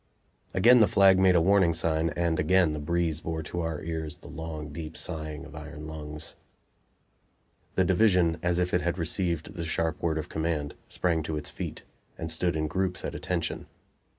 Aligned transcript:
Again 0.55 0.79
the 0.79 0.87
flag 0.87 1.19
made 1.19 1.35
a 1.35 1.41
warning 1.41 1.75
sign, 1.75 2.09
and 2.17 2.39
again 2.39 2.73
the 2.73 2.79
breeze 2.79 3.21
bore 3.21 3.43
to 3.43 3.59
our 3.59 3.83
ears 3.83 4.17
the 4.17 4.29
long, 4.29 4.73
deep 4.73 4.97
sighing 4.97 5.45
of 5.45 5.55
iron 5.55 5.85
lungs. 5.85 6.33
The 7.75 7.85
division, 7.85 8.39
as 8.41 8.57
if 8.57 8.73
it 8.73 8.81
had 8.81 8.97
received 8.97 9.53
the 9.53 9.63
sharp 9.63 10.01
word 10.01 10.17
of 10.17 10.27
command, 10.27 10.73
sprang 10.87 11.21
to 11.21 11.37
its 11.37 11.51
feet, 11.51 11.83
and 12.17 12.31
stood 12.31 12.55
in 12.55 12.67
groups 12.67 13.05
at 13.05 13.13
"attention." 13.13 13.67